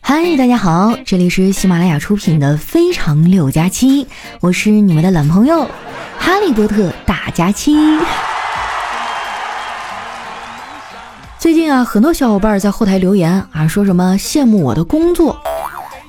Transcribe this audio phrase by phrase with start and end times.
[0.00, 4.04] 嗨，大家好，这里是喜马拉雅出品的《非常六加七》，
[4.40, 5.64] 我是你们的懒朋友
[6.18, 7.76] 哈利波特大加七。
[11.38, 15.40] 最近啊，很多小伙伴在后台留言啊，说什么羡慕我的工作。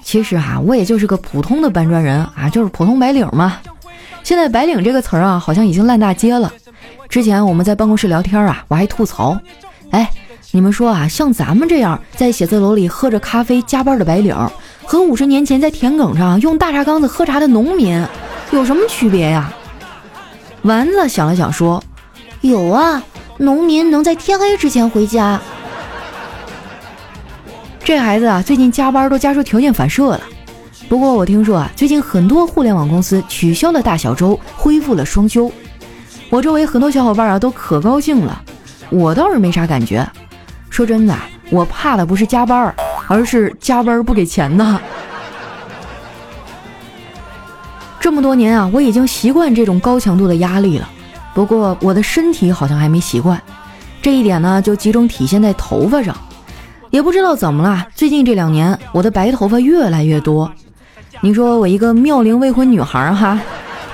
[0.02, 3.60] 其实啊，我也就是个普通的搬砖人啊，就是普通白领嘛。
[4.24, 6.52] 现在“白领”这个词儿啊，好像已经烂大街了。
[7.08, 9.40] 之前我们在办公室聊天啊，我还吐槽，
[9.92, 10.10] 哎，
[10.52, 14.36] 你们说啊，像咱们这样在写字楼里喝着咖啡加班的白领，
[14.86, 18.06] 和五十年前在田埂上用大茶缸子喝茶的农民，
[18.52, 19.54] 有什么区别呀？
[20.62, 21.84] 丸子想了想说，
[22.42, 23.04] 有啊。
[23.40, 25.40] 农民能在天黑之前回家。
[27.84, 30.22] 这孩子啊，最近加班都加出条件反射了。
[30.90, 35.52] 不过我听说啊，最近很多互联网公司取消了大小周，恢复了双休。
[36.32, 38.42] 我周围很多小伙伴啊，都可高兴了。
[38.90, 40.04] 我倒是没啥感觉。
[40.78, 41.16] 说真的，
[41.50, 42.72] 我怕的不是加班，
[43.08, 44.80] 而是加班不给钱呢。
[48.00, 50.88] 这么多年啊，我已经习惯这种高强度的压力了。
[51.34, 53.42] 不过我的身体好像还没习惯，
[54.04, 56.16] 这一点呢就集中体现在头发上，
[56.92, 60.52] 也不知道怎么了，最近这两年我的白头发越来越多。
[61.22, 63.42] 你说我一个妙龄未婚女孩哈，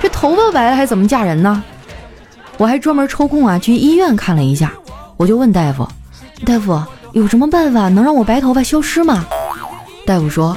[0.02, 1.64] 这头发白了还怎么嫁人呢？
[2.58, 4.70] 我还专门抽空啊去医院看了一下，
[5.16, 5.88] 我就问大夫
[6.44, 6.82] ：“大夫
[7.12, 9.24] 有什么办法能让我白头发消失吗？”
[10.06, 10.56] 大夫说：“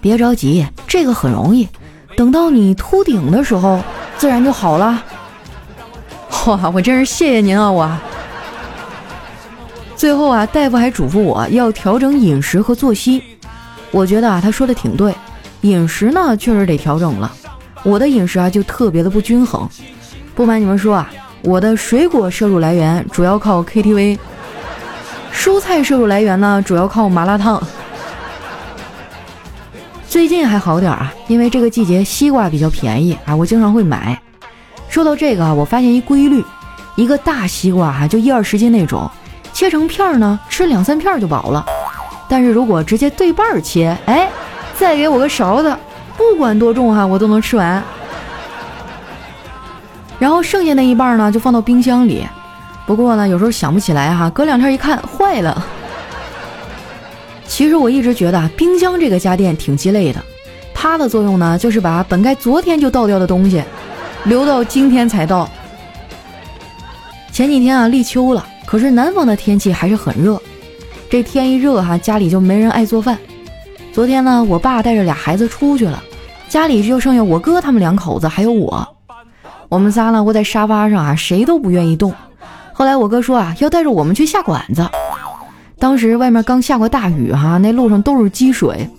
[0.00, 1.68] 别着急，这个很容易，
[2.16, 3.80] 等到你秃顶的时候，
[4.18, 5.02] 自然就好了。”
[6.46, 7.70] 哇，我真是谢谢您啊！
[7.70, 7.90] 我
[9.96, 13.22] 最后啊，大夫还嘱咐我要调整饮食和作息。
[13.90, 15.14] 我觉得啊，他说的挺对，
[15.62, 17.32] 饮食呢确实得调整了。
[17.82, 19.66] 我的饮食啊就特别的不均衡。
[20.34, 21.10] 不瞒你们说啊，
[21.42, 24.18] 我的水果摄入来源主要靠 KTV，
[25.44, 27.62] 蔬菜摄入来源呢主要靠麻辣烫。
[30.08, 34.18] 最近还好点啊，因为这个季节西瓜比较便宜啊，我经常会买。
[34.88, 36.42] 说到这个啊，我发现一规律，
[36.96, 39.06] 一个大西瓜哈就一二十斤那种，
[39.52, 41.66] 切成片儿呢，吃两三片就饱了。
[42.26, 44.30] 但是如果直接对半切，哎，
[44.74, 45.76] 再给我个勺子，
[46.16, 47.84] 不管多重哈，我都能吃完。
[50.18, 52.26] 然后剩下那一半呢，就放到冰箱里。
[52.86, 55.66] 不过呢，有时候想不起来哈，隔两天一看坏了。
[57.46, 60.22] 其实我一直觉得冰箱这个家电挺鸡肋的，
[60.74, 63.62] 它的作用呢，就是把本该昨天就倒掉的东西。
[64.24, 65.48] 留到今天才到。
[67.30, 70.40] 前几天啊，立秋了，可是南方的天气还是很热。
[71.10, 73.18] 这天一热哈，家里就没人爱做饭。
[73.92, 76.02] 昨天呢，我爸带着俩孩子出去了，
[76.48, 78.86] 家里就剩下我哥他们两口子还有我。
[79.68, 82.12] 我们仨呢，窝在沙发上啊，谁都不愿意动。
[82.74, 84.86] 后来我哥说啊，要带着我们去下馆子。
[85.78, 88.90] 当时外面刚下过大雨哈，那路上都是积水。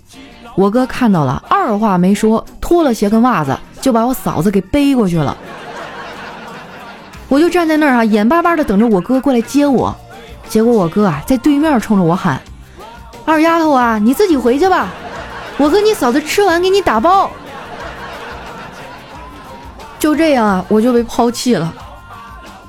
[0.56, 3.56] 我哥看到了，二话没说，脱了鞋跟袜子。
[3.78, 5.36] 就把我嫂子给背过去了，
[7.28, 9.94] 我就站在那儿啊，眼巴巴的等着我哥过来接我。
[10.48, 12.40] 结果我哥啊在对面冲着我喊
[13.24, 14.88] ：“二丫头啊，你自己回去吧，
[15.56, 17.30] 我和你嫂子吃完给你打包。”
[20.00, 21.72] 就这样啊，我就被抛弃了。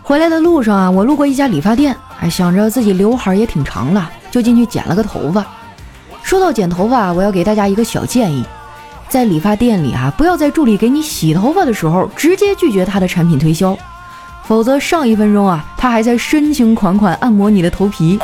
[0.08, 5.46] 回来的路上啊，我路过一家理发店，哎，想着自己刘海也挺长了，就进去剪了个头发。
[6.24, 8.42] 说到剪头发，我要给大家一个小建议。
[9.10, 13.78] 在理发店里啊，不要在助理给你洗头发的时候直接拒绝他的产品推销，
[14.46, 18.18] 否则上一分钟啊，他还在深情款款按摩你的头皮，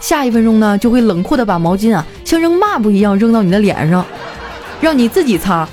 [0.00, 4.02] 下一分钟呢，就会冷酷的把毛巾啊像扔抹布一样扔到你的脸上，
[4.80, 5.68] 让你自己擦。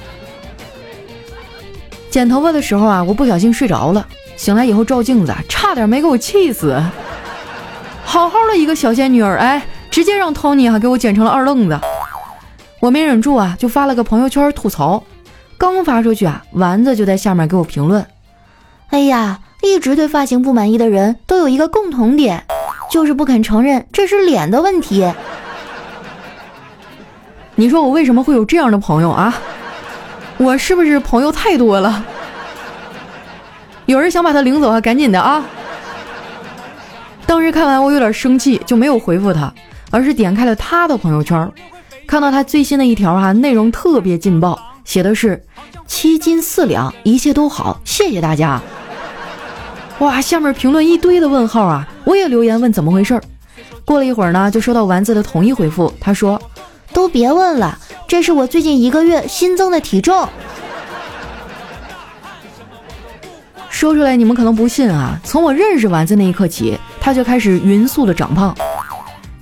[2.09, 4.05] 剪头发的时候啊，我不小心睡着了，
[4.35, 6.81] 醒来以后照镜子，差点没给我气死。
[8.03, 11.79] 好好的一个小仙女儿，哎，直接让 Tony 哈给我剪成了二愣子。
[12.79, 15.03] 我没忍住啊，就发了个朋友圈吐槽。
[15.57, 18.06] 刚发出去啊，丸子就在下面给我评论
[18.91, 22.45] ：“哎呀，一直对发型不满意的人都有一个共同点，
[22.91, 25.12] 就是不肯承认这是脸的问题。”
[27.56, 29.33] 你说我为什么会有这样的朋友啊？
[30.38, 32.06] 我是不是朋友太多了？
[33.85, 34.81] 有人想把他领走啊？
[34.81, 35.45] 赶紧的啊！
[37.27, 39.53] 当时看完我有点生气，就没有回复他，
[39.91, 41.51] 而是点开了他的朋友圈。
[42.07, 45.43] 看到他最新的一条哈，内容特别劲爆，写的是
[45.87, 48.61] 七斤四两，一切都好，谢谢大家。
[49.99, 53.19] 哇，下面评论一堆的问号啊，我也留言问怎么回事。
[53.85, 56.41] 过了一会儿呢，就收到丸子的统一回复，他说
[56.91, 57.77] ：“都别问了，
[58.07, 60.27] 这是我最近一个月新增的体重。”
[63.75, 68.56] 说出来你们可能不信啊，从我认识丸子那一刻起，他就开始匀速的长胖。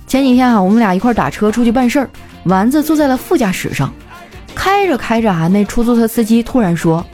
[0.08, 2.10] 前几天啊，我们俩一块打车出去办事儿，
[2.42, 3.94] 丸子坐在了副驾驶上，
[4.52, 7.06] 开着开着啊，那出租车司机突然说：“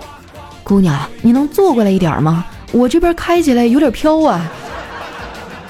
[0.65, 2.47] 姑娘，你能坐过来一点吗？
[2.73, 4.41] 我这边开起来有点飘啊。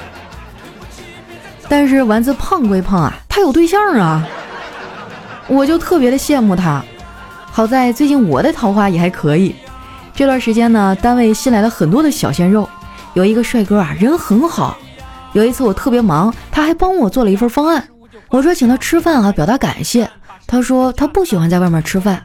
[1.68, 4.24] ”但是丸子胖归胖啊，他有对象啊，
[5.48, 6.80] 我就特别的羡慕他。
[7.50, 9.56] 好在最近我的桃花也还可以。
[10.20, 12.68] 这段时间呢，单位新来了很多的小鲜肉，
[13.14, 14.76] 有一个帅哥啊，人很好。
[15.32, 17.88] 有一次我特别忙，他还帮我做了一份方案。
[18.28, 20.06] 我说请他吃饭啊，表达感谢。
[20.46, 22.22] 他说他不喜欢在外面吃饭。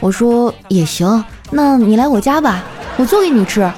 [0.00, 2.64] 我说也行，那你来我家吧，
[2.96, 3.70] 我做给你吃。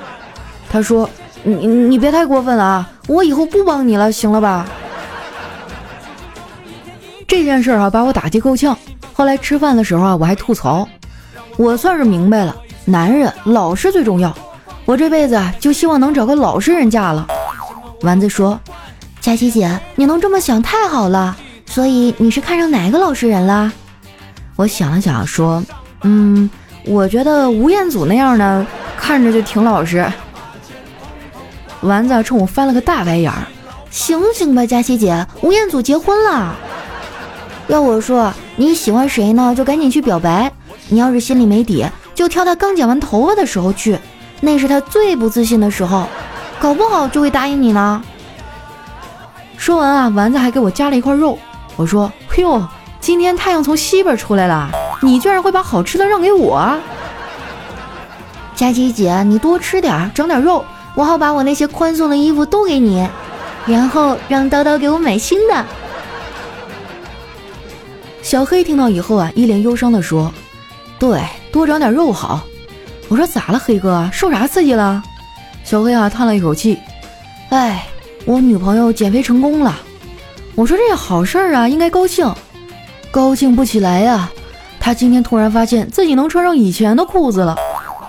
[0.70, 1.10] 他说
[1.42, 4.66] 你你别太过分了啊，我以后不帮你了，行了吧？
[7.26, 8.78] 这件事啊，把我打击够呛。
[9.12, 10.88] 后来吃饭的时候啊，我还吐槽，
[11.56, 12.54] 我算是明白了，
[12.88, 14.34] 男人老实最重要。
[14.86, 17.26] 我这辈子，就希望能找个老实人嫁了。
[18.00, 18.58] 丸子说
[19.20, 21.36] ：“佳琪姐，你能这么想太好了。
[21.66, 23.70] 所以你是看上哪个老实人了？”
[24.56, 25.62] 我想了想说
[26.02, 26.48] ：“嗯，
[26.86, 30.10] 我觉得吴彦祖那样的看着就挺老实。”
[31.82, 33.46] 丸子冲我翻了个大白眼儿
[33.90, 36.56] ：“醒醒吧，佳琪姐，吴彦祖结婚了。”
[37.68, 39.54] 要我说，你喜欢谁呢？
[39.54, 40.50] 就赶紧去表白。
[40.88, 41.84] 你要是心里没底，
[42.18, 43.96] 就挑他刚剪完头发的时候去，
[44.40, 46.08] 那是他最不自信的时候，
[46.58, 48.02] 搞不好就会答应你呢。
[49.56, 51.38] 说完啊，丸子还给我夹了一块肉。
[51.76, 52.60] 我说：“嘿呦，
[52.98, 54.68] 今天太阳从西边出来了，
[55.00, 56.76] 你居然会把好吃的让给我？”
[58.52, 60.64] 佳琪姐，你多吃点，长点肉，
[60.96, 63.08] 我好把我那些宽松的衣服都给你，
[63.64, 65.64] 然后让叨叨给我买新的。
[68.22, 70.34] 小黑听到以后啊，一脸忧伤地说
[70.98, 71.22] ：“对，
[71.52, 72.42] 多长点肉好。”
[73.08, 74.08] 我说：“咋了，黑哥？
[74.12, 75.02] 受啥刺激了？”
[75.64, 76.78] 小黑啊叹了一口气
[77.50, 77.86] ：“哎，
[78.24, 79.74] 我女朋友减肥成功了。”
[80.54, 82.30] 我说：“这好事儿啊，应该高兴。”
[83.10, 84.30] 高兴不起来呀，
[84.78, 87.56] 他今天突然发现自己能穿上以前的裤子了，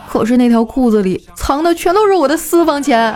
[0.10, 3.16] 可是那条裤子里藏的全都是我的私房钱。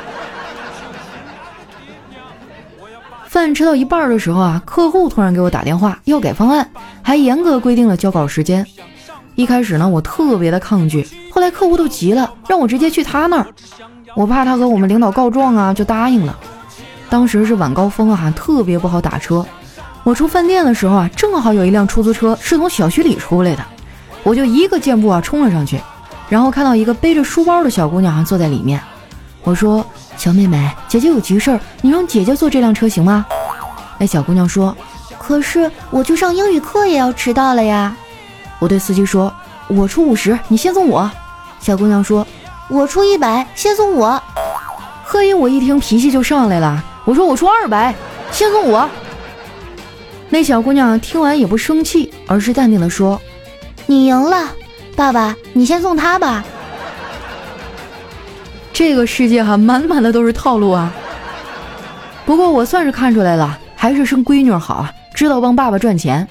[3.27, 6.69] 饭吃到一半的时候啊，客户突然给我打电话要改方案，
[7.01, 8.65] 还严格规定了交稿时间。
[9.35, 13.47] 一开始呢，我特别的抗拒，后来客户都急了，让我直接去他那儿。
[14.15, 16.37] 我怕他和我们领导告状啊，就答应了。
[17.09, 19.45] 当时是晚高峰啊，特别不好打车。
[20.03, 23.63] 我出饭店的时候啊，正好有一辆出租车是从小区里出来的，
[24.23, 25.79] 我就一个箭步啊冲了上去，
[26.29, 28.79] 然后看到一个背着书包的小姑娘啊坐在里面，
[29.43, 29.85] 我说。
[30.15, 33.25] 小妹妹，姐姐有急事儿，你让姐姐坐这辆车行吗？
[33.97, 34.77] 那小姑娘说
[35.17, 37.97] ：“可是我去上英语课也要迟到了呀。”
[38.63, 39.29] 我对司机说
[39.67, 41.11] ：“我出五十，你先送我。”
[41.59, 42.25] 小姑娘说
[42.71, 44.23] ：“我出一百，先送我。”
[45.03, 47.93] 贺英，我一听脾气就上来了，我说：“我出二百，
[48.31, 48.89] 先送我。”
[50.31, 53.19] 那小姑娘听完也不生气，而是淡定的说
[53.85, 54.47] ：“你赢了，
[54.95, 56.41] 爸爸，你先送他吧。”
[58.71, 60.89] 这个世界哈，满满的都是套路啊。
[62.25, 66.25] 不过我算是看出来了，还是生闺女好啊，知道帮爸爸赚钱。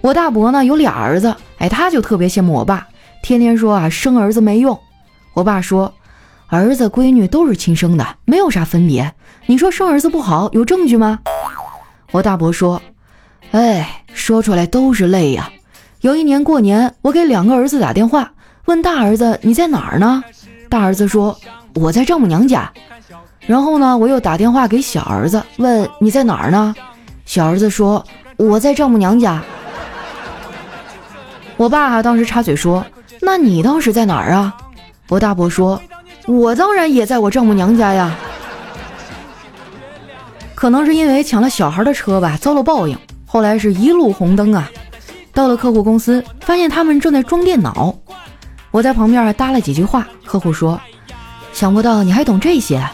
[0.00, 2.86] 我大伯呢有俩儿子，哎，他就特别羡慕我爸，
[3.22, 4.78] 天天说啊生儿子没用。
[5.34, 5.92] 我爸说，
[6.48, 9.12] 儿子闺女都是亲生的，没有啥分别。
[9.46, 11.18] 你说生儿子不好，有证据吗？
[12.12, 12.80] 我大伯说，
[13.50, 15.50] 哎，说出来都是泪呀。
[16.00, 18.32] 有一年过年，我给两个儿子打电话，
[18.66, 20.22] 问大儿子你在哪儿呢？
[20.68, 21.36] 大儿子说。
[21.74, 22.72] 我在丈母娘家，
[23.40, 26.74] 然后呢，我又打电话给小儿子，问你在哪儿呢？
[27.26, 28.02] 小儿子说
[28.38, 29.44] 我在丈母娘家。
[31.56, 32.84] 我爸当时插嘴说
[33.22, 34.56] ：“那你当时在哪儿啊？”
[35.08, 35.80] 我大伯说
[36.26, 38.14] ：“我当然也在我丈母娘家呀。”
[40.54, 42.98] 可能是因为抢了小孩的车吧，遭了报应。
[43.24, 44.70] 后来是一路红灯啊，
[45.32, 47.94] 到了客户公司，发现他们正在装电脑，
[48.70, 50.06] 我在旁边搭了几句话。
[50.24, 50.80] 客户说。
[51.52, 52.86] 想不到你还懂这些，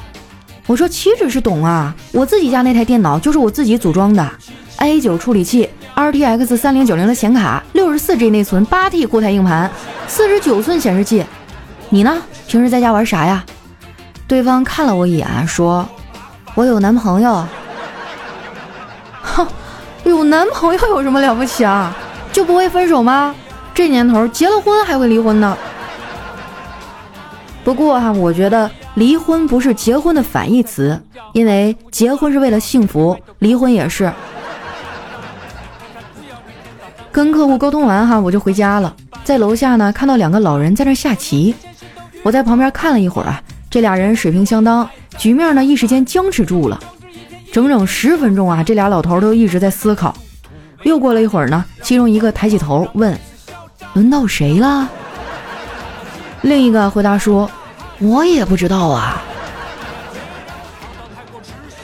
[0.68, 1.92] 我说岂止是懂啊！
[2.12, 4.30] 我自己家那台电脑就是我自己组装的
[4.76, 9.70] ，A 九处理器，RTX 三零九零的显卡，六十四 G 内存，八 T 固态硬盘，
[10.06, 11.24] 四十九寸显示器。
[11.88, 12.22] 你呢？
[12.46, 13.44] 平时在家玩啥呀？
[14.26, 15.86] 对方看了我一眼，说
[16.54, 17.44] ：“我有男朋友。”
[19.22, 19.46] 哼，
[20.04, 21.94] 有男朋友有什么了不起啊？
[22.32, 23.34] 就不会分手吗？
[23.74, 25.56] 这年头结了婚还会离婚呢。
[27.64, 31.00] 不过哈，我觉得离婚不是结婚的反义词，
[31.32, 34.12] 因为结婚是为了幸福，离婚也是。
[37.12, 38.92] 跟客户沟通完哈，我就回家了。
[39.22, 41.54] 在楼下呢，看到两个老人在那下棋，
[42.22, 44.88] 我在旁边看了一会儿啊，这俩人水平相当，
[45.18, 46.80] 局面呢一时间僵持住了。
[47.52, 50.16] 整整十分钟啊，这俩老头都一直在思考。
[50.84, 53.16] 又过了一会儿呢，其中一个抬起头问
[53.92, 54.88] ：“轮到谁了？”
[56.40, 57.48] 另一个回答说
[58.00, 59.22] ：“我也不知道啊。”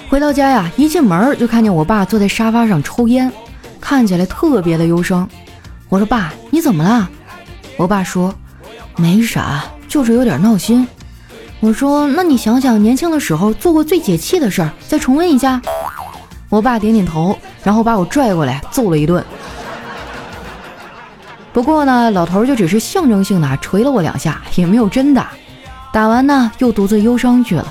[0.09, 3.31] 回到家呀，一进门就看见我爸坐在沙发上抽烟，
[3.89, 5.27] 看起来特别的忧伤。
[5.89, 7.09] 我说：“爸，你怎么了？”
[7.79, 8.35] 我爸说
[8.97, 10.87] ：“没啥，就是有点闹心。”
[11.61, 15.59] 我说：“那你想想年轻的时候做过最解气的事儿，再重温一下。”
[16.51, 19.25] 我爸点点头，然后把我拽过来揍了一顿。
[21.55, 25.31] 不过呢，老头就只是象征性的捶了我两下，也没有真打。
[25.95, 27.67] 打完呢，又独自忧伤去了。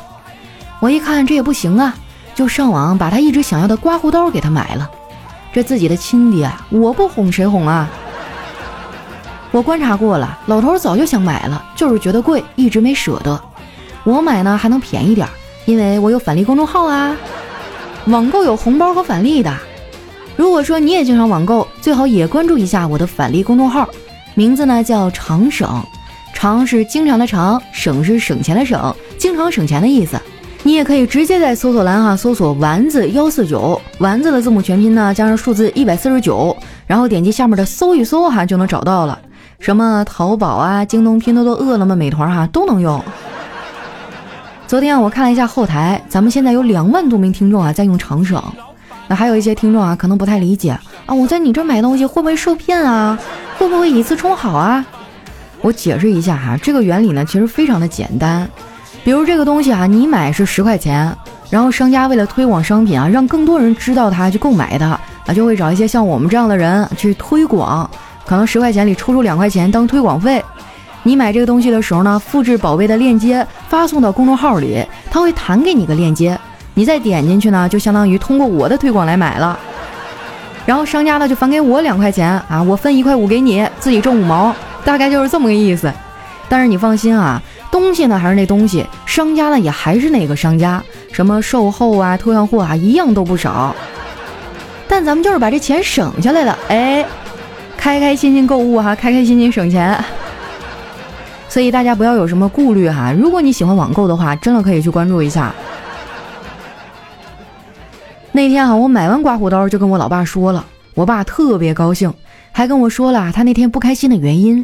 [0.80, 1.94] 我一看这也不行啊，
[2.34, 4.90] 就上网把他一直想要的刮胡刀给他买了。
[5.58, 7.90] 这自己的亲爹，我不哄谁哄啊？
[9.50, 13.42] 我观察过了，老头早就想买了，就是觉得贵，一直没舍得。
[14.04, 15.28] 我买呢还能便宜点，
[15.66, 17.18] 因为我有返利公众号啊，
[18.06, 19.52] 网购有红包和返利的。
[20.36, 23.90] 如果说你也经常网购，最好也关注一下我的返利公众号，
[24.36, 25.84] 名字呢叫常省，
[26.36, 30.22] 常是经常的常，省是省钱的省，经常省钱的意思。
[30.68, 36.54] 你也可以直接在搜索栏哈搜索丸子幺四九，丸子的字母全拼呢加上数字一百四十九，
[36.86, 39.18] 然后点击下面的搜一搜哈就能找到了。
[39.60, 43.02] 什么淘宝啊、京东、拼多多、饿了么、美团哈都能用。
[44.68, 48.44] 昨天我看了一下后台，咱们现在有两万多名听众啊在用长省，
[49.08, 50.72] 那还有一些听众啊可能不太理解
[51.06, 53.18] 啊，我在你这买东西会不会受骗啊？
[53.58, 54.86] 会不会以次充好啊？
[55.62, 58.50] 我解释一下哈，这个原理呢其实非常的简单，
[59.08, 61.16] 比如这个东西啊，你买是十块钱，
[61.50, 67.90] 然后商家为了推广商品啊，让更多人知道它去购买它，啊就会找一些像我们这样的人去推广，
[68.26, 70.44] 可能十块钱里抽出两块钱当推广费。
[71.04, 76.38] 你买这个东西的时候呢，复制宝贝的链接发送到公众号里，他会弹给你个链接，
[76.74, 79.58] 你再点进去呢，就相当于通过我的推广来买了。
[80.66, 85.90] 然后商家呢就返给我两块钱啊，我分一块五给你，自己挣五毛，大概就是这么个意思。
[86.50, 93.76] 但是你放心啊，东西呢还是那东西，商家呢也还是那个商家，什么售后啊、退换货啊，一样都不少。
[94.88, 97.06] 但咱们就是把这钱省下来了，哎，
[97.78, 100.02] 开开心心购物哈，开开心心省钱。
[101.50, 105.54] 所以大家不要有什么顾虑哈，如果你喜欢网购的话，真的可以去关注一下。
[108.32, 112.14] 那天哈，我买完刮胡刀就跟我老爸说了，我爸特别高兴，
[112.52, 114.64] 还跟我说了他那天不开心的原因。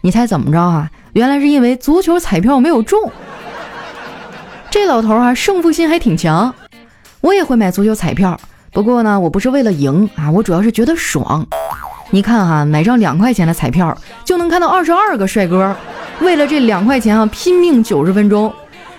[0.00, 0.90] 你猜怎么着啊？
[1.12, 3.10] 原来是因为足球彩票没有中。
[4.70, 6.54] 这老头啊，胜负心还挺强。
[7.20, 8.38] 我也会买足球彩票，
[8.72, 11.44] 不过呢，我不是为了赢啊，我主要是觉得爽。
[12.10, 15.74] 你看哈，买张两块钱的彩票就能看到二十二个帅哥。
[16.20, 18.52] 为了这两块钱啊，拼命九十分钟，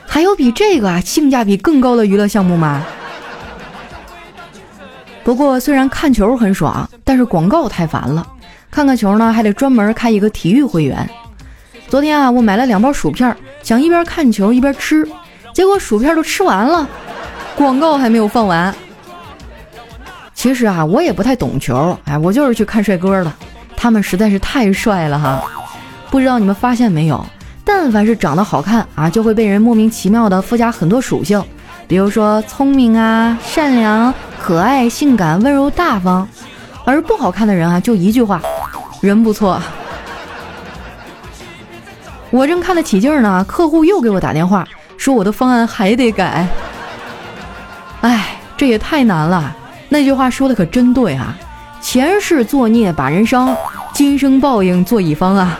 [0.05, 2.83] 还有比这个啊性价比更高的娱乐项目吗？
[5.23, 8.25] 不过虽然看球很爽，但是广告太烦了。
[8.71, 11.09] 看看球呢，还得专门开一个体育会员。
[11.87, 15.07] 昨天啊，我买了两包薯片，想一边看球一边吃，
[15.53, 16.87] 结果薯片都吃完了，
[17.57, 18.73] 广告还没有放完。
[20.33, 23.33] 其实啊，我也不太懂球，哎，我就是去看帅哥的，
[23.75, 25.43] 他们实在是太帅了哈。
[26.11, 27.25] 不知道你们发现没有，
[27.65, 31.43] 但凡是长得好看啊，就会被人莫名其妙的附加很多属性，
[31.87, 36.27] 比如说聪明啊、善良、可爱、性感、温柔、大方。
[36.85, 38.41] 而不好看的人啊，就一句话，
[39.01, 39.61] 人不错。
[42.29, 46.47] 我正看得起劲呢，客户又给我打电话，说我的方案还得改。
[48.01, 49.55] 哎，这也太难了。
[49.89, 51.35] 那句话说的可真对啊，
[51.81, 53.55] 前世作孽把人伤，
[53.93, 55.59] 今生报应做乙方啊。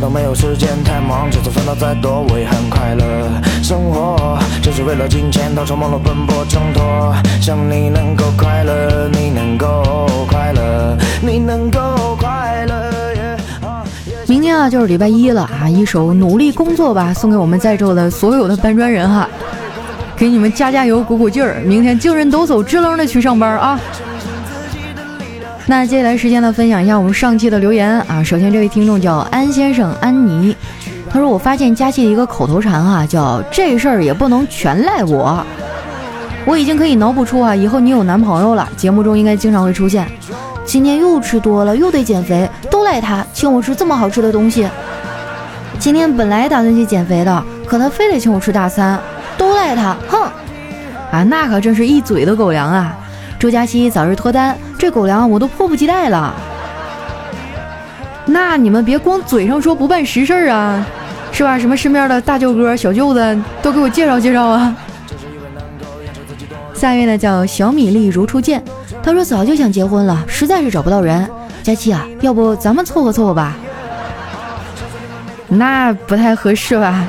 [0.00, 3.42] 都没有时间太忙，就算烦恼再多，我也很快乐。
[3.62, 7.14] 生活就是为了金钱，到处忙碌奔波挣脱。
[7.40, 13.36] 想你能够快乐，你能够快乐，你能够快乐。
[14.26, 15.68] 明天啊，就是礼拜一了啊！
[15.68, 19.28] 一首努力工作吧，送给我们在座的所有的搬砖人哈，
[20.16, 23.80] 给你们加加油，鼓鼓劲儿，明天精神抖擞，支棱的去上班啊！
[25.66, 28.22] 那接下来时间呢，分享一下我们上期的留言啊。
[28.22, 30.54] 首先，这位听众叫安先生安妮，
[31.10, 35.44] 他说：“我发现佳期的一个口头禅啊，叫这事儿也不能全赖我。
[36.44, 40.06] 我已经可以脑补出啊，以后你有男朋友了，节目中应该经常会出现。
[40.64, 44.68] 今天又吃多了，又得减肥，都赖他请我吃这么好吃的东西。
[45.78, 48.98] 今天本来打算去减肥的，可他非得请我吃大餐，
[49.36, 50.22] 都赖他，哼！
[51.10, 52.96] 啊，那可真是一嘴的狗粮啊！
[53.38, 56.32] 祝佳期早日脱单。”这狗粮我都迫不及待了，
[58.26, 60.86] 那你们别光嘴上说不办实事啊，
[61.38, 61.56] 是吧？
[61.56, 64.74] 什么身边的大舅哥、小舅子都给我介绍介绍啊！
[66.74, 68.60] 下一位呢叫小米粒如初见，
[69.04, 71.30] 他说早就想结婚了，实在是找不到人。
[71.62, 73.54] 佳期啊，要不咱们凑合凑合吧？
[75.46, 77.06] 那不太合适吧？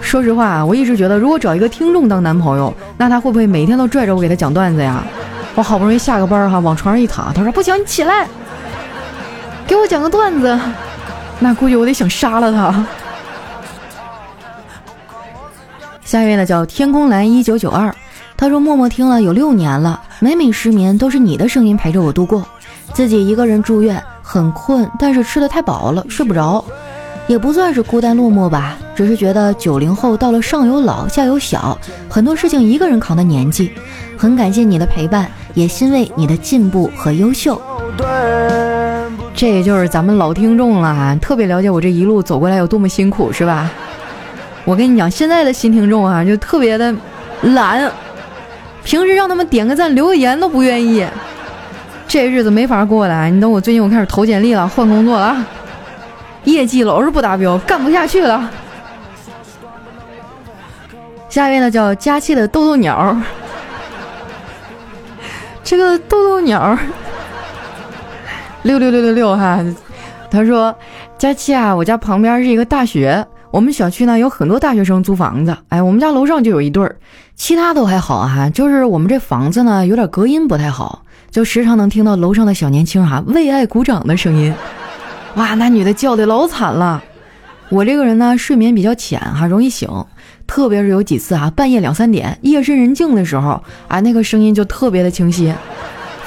[0.00, 5.02] 说实话啊，我一直觉得，如果找一个听众当男朋友，那他会不会每天都拽着我给他讲段子呀？
[5.56, 8.28] 我好不容易下个班哈，往床上一躺，他说不行，你起来，
[9.66, 10.56] 给我讲个段子。
[11.42, 12.86] 那估计我得想杀了他。
[16.04, 17.92] 下一位呢叫天空蓝一九九二，
[18.36, 22.46] 他说默默听了有六年了，每每失眠都是你的声音陪着我度过。
[22.92, 26.64] 自己一个人住院，很困，但是吃的太饱了，睡不着，
[27.26, 31.76] 也不算是孤单落寞吧，只是觉得九零后到了上有老下有小，
[32.08, 33.72] 很多事情一个人扛的年纪。
[34.18, 37.60] 很感谢你的陪伴，也欣慰你的进步和优秀。
[39.34, 43.68] 这也就是咱们老听众了，特别了解我这一路走过来有多么辛苦，是吧？
[44.64, 46.94] 我跟你讲，现在的新听众啊，就特别的
[47.42, 47.90] 懒，
[48.84, 51.04] 平时让他们点个赞、留个言都不愿意，
[52.06, 53.28] 这日子没法过了。
[53.28, 55.44] 你等我最近我开始投简历了，换工作了，
[56.44, 58.48] 业绩老是不达标，干不下去了。
[61.28, 63.16] 下一位呢，叫佳期的豆豆鸟，
[65.64, 66.78] 这个豆豆鸟。
[68.62, 69.58] 六六六六六哈，
[70.30, 70.74] 他说
[71.18, 75.56] ：“佳期啊，我家旁边是一个大学，我们小区呢有很多大学生租房子。
[75.68, 76.96] 哎，我们家楼上就有一对儿，
[77.34, 84.54] 其他都还好哈，就是我们这房子呢有点隔音不太好，就时常能听到楼上的小年轻哈为爱鼓掌的声音。
[85.34, 87.02] 哇，那女的叫的老惨了。
[87.68, 89.88] 我这个人呢睡眠比较浅哈，容易醒，
[90.46, 95.52] 特别是有几次啊半夜两三点夜深人静的时候啊，那个声音就特别的清晰，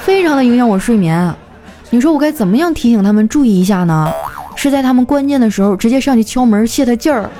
[0.00, 1.34] 非常的影响我睡眠。”
[1.90, 4.12] 你说我该怎么样提醒他们注意一下呢？
[4.54, 7.30] 是在他们关键的时候直接上去敲门泄他劲儿，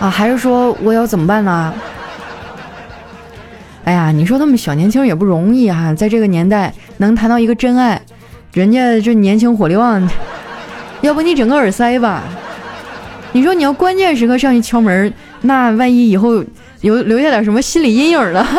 [0.00, 1.72] 啊，还是说我要怎么办呢？
[3.84, 8.00] 哎呀，你说他们小年轻也不容易哈，在这个年代能谈到一个真爱，
[8.52, 10.08] 人家这年轻火力旺，
[11.02, 12.22] 要不你整个耳塞吧？
[13.32, 16.42] 你说你要关键时刻上去敲门，那万一以后
[16.80, 18.46] 有留下点什么心理阴影了？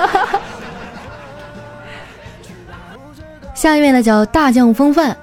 [3.56, 5.18] 下一位呢叫大将风范，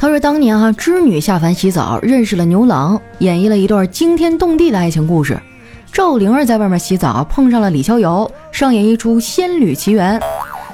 [0.00, 5.36] 他说当年哈织女下凡洗澡，认识了牛郎，演绎了一段惊天动地的爱情故事。
[5.90, 10.20] 赵灵儿在外面洗澡，碰上了李逍遥，上演一出仙侣奇缘。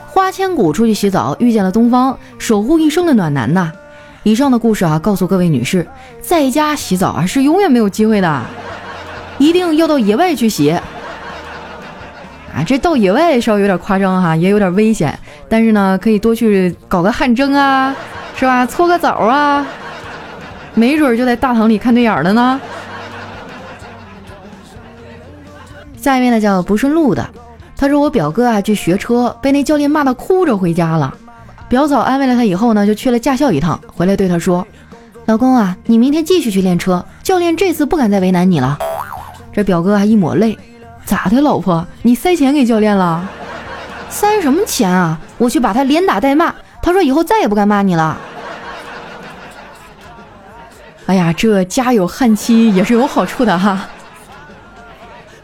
[0.08, 3.72] 花千骨出去洗澡，遇见了东方，守护一生的暖男呐。
[4.24, 5.87] 以上的故事啊，告诉各位女士，
[6.20, 8.42] 在家洗澡啊是永远没有机会的，
[9.38, 10.68] 一定要到野外去洗。
[10.70, 10.82] 啊，
[12.66, 15.18] 这到野外稍微有点夸张哈，也有点危险。
[15.48, 17.96] 但是呢，可以多去搞个汗蒸啊，
[18.44, 18.66] 是吧？
[18.66, 19.66] 搓个澡啊，
[20.74, 22.61] 没准就在大堂里看对眼了呢。
[25.96, 27.26] 下一位呢叫不顺路的，
[27.74, 31.14] 他说我表哥啊去学车，被那教练骂的哭着回家了。
[31.70, 34.66] 表嫂安慰了他以后呢，就去了驾校一趟，回来对他说
[35.24, 38.78] ：“老公啊，你明天继续去练车，教练这次不敢再为难你了。”
[39.54, 40.59] 这表哥还一抹泪
[41.07, 41.87] ：“咋的，老婆？
[42.02, 43.26] 你塞钱给教练了？”
[44.11, 45.18] 塞什么钱啊！
[45.38, 48.18] 我去把他连打带骂，他说以后再也不敢骂你了。
[51.06, 53.86] 哎呀，这家有悍妻也是有好处的哈。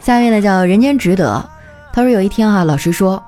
[0.00, 1.50] 下一位呢叫人间值得，
[1.92, 3.22] 他说有一天哈，老师说，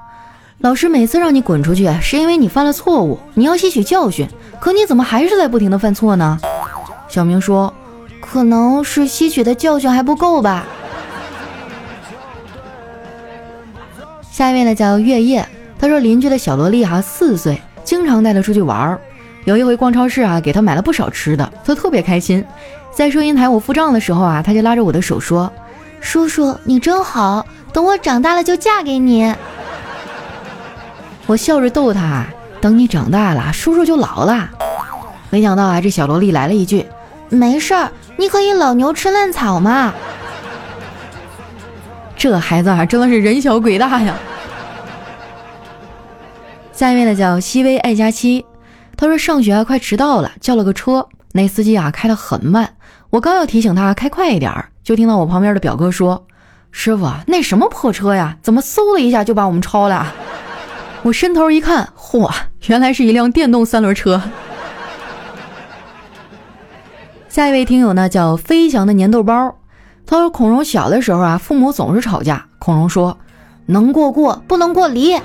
[0.59, 4.27] 老师每次让你滚出去，是因为你犯了错误，你要吸取教训。
[4.59, 6.39] 可你怎么还是在不停的犯错呢？
[7.09, 7.73] 小明说，
[8.21, 10.65] 可能是吸取的教训还不够吧。
[14.31, 15.47] 下一位呢叫月夜，
[15.79, 19.01] 他说邻居的小萝莉哈四岁，经常带他出去玩儿。
[19.45, 22.45] 有一回逛超市啊，给他买了不少吃的，他特别开心。
[22.93, 25.53] 在收银台我付账的时候啊，他就拉着我的手说
[26.01, 29.35] ：“叔叔你真好，等我长大了就嫁给你。”
[31.27, 32.25] 我笑着逗他
[32.61, 34.49] ：“等你长大了，叔叔就老了。”
[35.31, 36.87] 没想到啊，这小萝莉来了一句
[37.31, 39.93] ：“没事儿，你可以老牛吃嫩草嘛。”
[42.17, 44.15] 这孩子啊，真的是人小鬼大呀！
[46.73, 48.45] 下一位呢叫西薇爱佳期，
[49.03, 52.77] 他说上学快迟到了，叫了个车，那司机啊开得很慢，
[53.11, 56.25] 我刚要提醒他开快一点，就听到我旁边的表哥说
[56.71, 60.07] ：“师傅，那什么破车呀，怎么嗖的一下就把我们超了？”
[61.03, 62.31] 我伸头一看，嚯，
[62.69, 64.23] 原来是一辆电动三轮车。
[67.29, 69.57] 下一位听友呢叫飞翔的粘豆包。
[70.07, 72.47] 他说：“孔融小的时候啊，父母总是吵架。
[72.61, 73.19] 孔融说
[73.67, 75.21] ：‘能过过，不能过离。’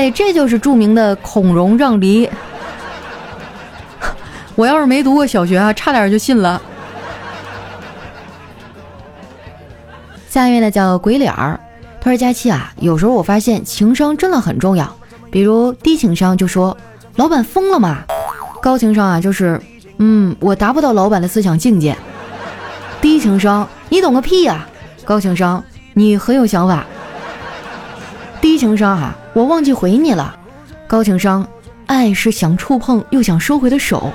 [0.00, 2.26] 哎，这就是著名的孔融让梨。
[4.56, 6.58] 我要是没读过小学啊，差点就信了。
[10.26, 11.60] 下一位呢叫鬼脸儿，
[12.00, 14.90] 他说佳期啊，有时候我发现情商真的很重要。
[15.30, 16.74] 比如低情商就说
[17.16, 17.98] 老板疯了嘛，
[18.62, 19.60] 高情商啊就是
[19.98, 21.94] 嗯我达不到老板的思想境界。
[23.02, 24.66] 低情商你懂个屁呀，
[25.04, 26.86] 高情商你很有想法。
[28.60, 30.36] 情商啊我忘记回你了，
[30.86, 31.48] 高情商
[31.86, 34.12] 爱是想触碰又想收回的手。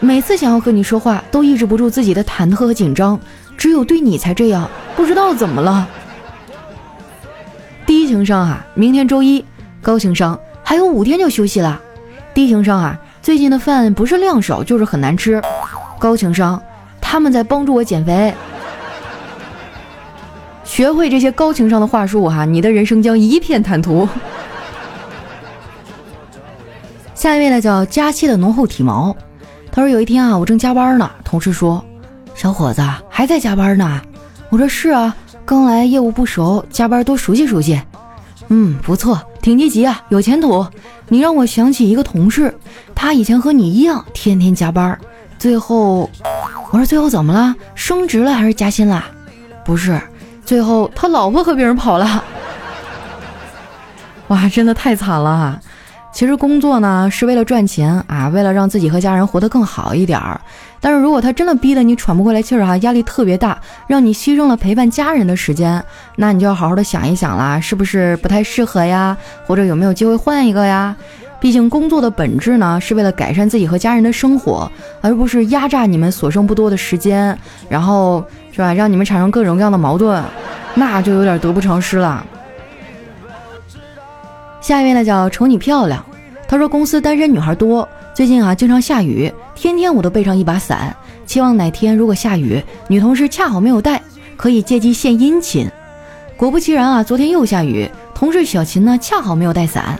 [0.00, 3.20] 每次想要和你说话都抑制不住自己的忐忑和紧张，
[3.56, 4.68] 只有对你才这样。
[4.96, 5.86] 不知道怎么了，
[7.86, 8.66] 低情商啊！
[8.74, 9.44] 明天周一，
[9.80, 11.80] 高情商还有五天就休息了。
[12.34, 15.40] 低情商啊，最近的饭不是量少就是很难吃。
[16.00, 16.60] 高情商，
[17.00, 18.34] 他们在帮助我减肥。
[20.70, 24.08] 学会这些高情商的话术哈，你的人生将一片坦途。
[27.12, 29.14] 下一位呢，叫佳期的浓厚体毛。
[29.72, 31.84] 他说有一天啊，我正加班呢，同事说
[32.36, 34.00] ：“小伙子还在加班呢。”
[34.48, 37.82] 我说是啊，刚来业务不熟，加班多熟悉熟悉。
[38.46, 40.64] 嗯，不错，挺积极啊，有前途。
[41.08, 42.54] 你让我想起一个同事，
[42.94, 44.96] 他以前和你一样，天天加班，
[45.36, 46.08] 最后，
[46.70, 47.56] 我说最后怎么了？
[47.74, 49.04] 升职了还是加薪了？
[49.64, 50.00] 不是，
[50.50, 52.24] 最后他老婆和别人跑了。
[54.26, 55.60] 哇，真的太惨了。
[56.10, 60.40] 其实工作呢是为了赚钱啊，为了让自己和家人活得更好一点儿。
[60.80, 65.80] 但是如果他真的逼得你喘不过来气儿哈，压力特别大，让你牺牲了陪伴家人的时间，
[66.16, 69.16] 那你就要好好的想一想啦，是不是不太适合呀？
[69.46, 70.96] 或者有没有机会换一个呀？
[71.40, 77.36] 毕竟工作的本质呢是为了改善自己和家人的生活，而不是压榨你们所剩不多的时间，
[77.68, 78.22] 然后
[78.52, 80.22] 是吧，让你们产生各种各样的矛盾，
[80.74, 82.24] 那就有点得不偿失了。
[84.60, 86.04] 下一位呢叫瞅你漂亮，
[86.46, 94.02] 他说公司单身女孩多，最近啊经常下雨，天天我都背上一把伞，期望哪天如果下雨，女同事恰好没有带，
[94.36, 95.66] 可以借机献殷勤。
[96.36, 99.98] 果不其然啊，昨天又下雨，同事小琴呢恰好没有带伞，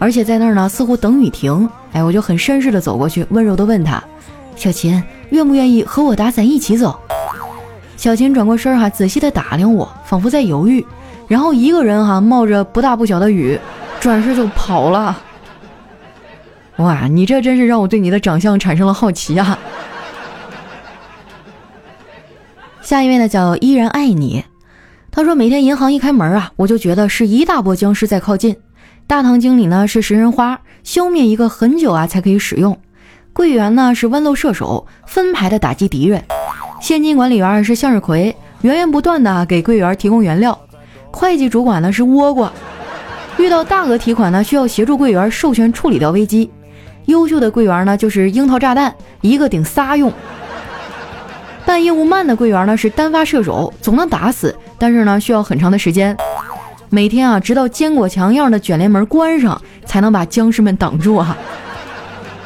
[0.00, 4.02] 而且在那儿呢似乎等雨停，哎，我就很绅士的走过去，温柔的问他，
[4.56, 6.98] 小琴愿不愿意和我打伞一起走？
[7.96, 10.84] 小琴转过身哈，仔细的打量我，仿佛在犹豫，
[11.28, 13.56] 然后一个人哈冒着不大不小的雨。
[14.00, 15.14] 转身就跑了，
[16.76, 17.06] 哇！
[17.06, 19.58] 你这真是让我对你的长相产生了好奇呀。
[22.80, 24.42] 下一位呢，叫依然爱你。
[25.10, 28.56] 他说，每天银行一开门啊，我就觉得是一大波僵尸在靠近。
[29.10, 32.78] 大堂经理呢是食人花，消灭一个很久啊才可以使用。
[33.32, 36.22] 柜员呢是豌豆射手，分排的打击敌人。
[36.80, 40.56] 现金管理员是向日葵，源源不断的给柜员提供原料。
[41.10, 42.52] 会计主管呢是倭瓜。
[43.36, 46.48] 遇到大额提款呢，需要协助柜员授权处理掉危机。
[47.06, 50.12] 优秀的柜员呢，就是樱桃炸弹，一个顶仨用。
[51.66, 56.16] 办业务慢的柜员呢，是单发射手，总能打死，但是呢，需要很长的时间。
[56.92, 61.36] 每天啊，直到坚果墙样的卷帘门关上，才能把僵尸们挡住啊！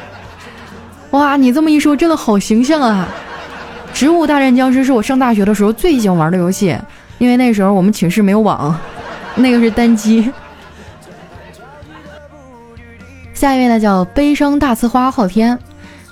[1.11, 3.07] 哇，你这么一说，真的好形象啊！
[3.91, 6.77] 植物大战僵尸是我上大学的时候最喜欢玩的游戏，
[7.17, 8.77] 因为那时候我们寝室没有网，
[9.35, 10.31] 那个是单机。
[13.33, 15.57] 下一位呢叫悲伤大呲花昊天，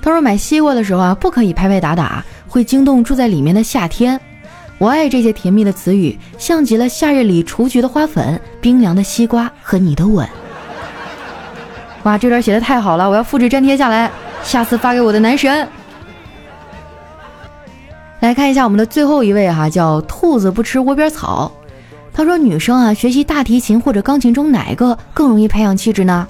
[0.02, 4.20] 他说买西瓜的时候啊，不可以拍拍打打，会惊动住在里面的夏天。
[4.80, 10.28] 我爱这些甜蜜的词语，像极了夏日里雏菊的花粉、冰凉的西瓜和你的吻。
[12.04, 14.12] 哇，这段写的太好了，我要复制粘贴下来，
[14.44, 15.66] 下次发给我的男神。
[18.20, 21.52] 来看一下我们的最后一位哈，叫兔子不吃窝边草。
[22.14, 26.28] 他说女生啊，学习大提琴或者钢琴中哪一个更容易培养气质呢？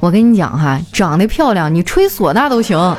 [0.00, 2.96] 我跟你讲哈，长得漂亮，你吹唢呐都行。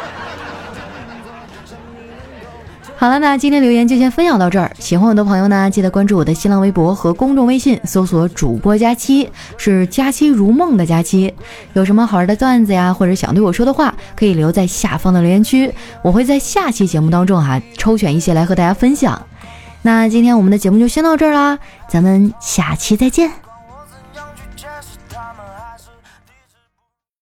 [3.00, 4.72] 好了，那今天留言就先分享到这儿。
[4.80, 11.32] 喜欢我的朋友呢，记得关注我的新浪微博和公众微信，搜索“主播佳期”，是“佳期如梦”的佳期。
[11.74, 19.22] 有什么好玩的段子呀，或者想对我说的话，可以留在下方的留言区，我会在下期节目当中哈抽选一些来和大家分享。
[19.84, 23.47] 那今天我们的节目就先到这儿啦，咱们下期再见。